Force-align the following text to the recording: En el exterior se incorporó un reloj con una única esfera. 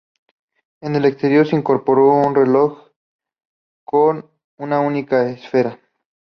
En 0.81 0.95
el 0.95 1.05
exterior 1.05 1.45
se 1.47 1.55
incorporó 1.55 2.07
un 2.09 2.33
reloj 2.33 2.87
con 3.85 4.31
una 4.57 4.79
única 4.79 5.29
esfera. 5.29 5.79